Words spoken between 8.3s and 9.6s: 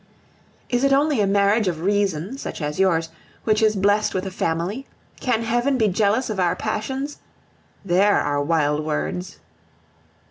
wild words.